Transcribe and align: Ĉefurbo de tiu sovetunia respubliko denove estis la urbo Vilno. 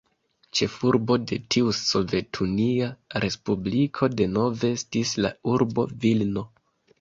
Ĉefurbo 0.59 1.17
de 1.31 1.37
tiu 1.55 1.73
sovetunia 1.79 2.87
respubliko 3.25 4.09
denove 4.23 4.73
estis 4.79 5.13
la 5.27 5.33
urbo 5.55 5.87
Vilno. 6.07 6.47